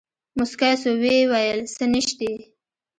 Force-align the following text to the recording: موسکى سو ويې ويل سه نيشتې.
موسکى 0.37 0.71
سو 0.81 0.89
ويې 1.01 1.21
ويل 1.31 1.59
سه 1.75 1.83
نيشتې. 1.93 2.31